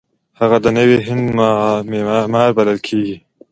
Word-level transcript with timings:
هغه 0.39 0.57
د 0.63 0.65
نوي 0.77 0.97
هند 1.07 1.25
معمار 2.01 2.49
بلل 2.57 2.79
کیږي. 2.87 3.17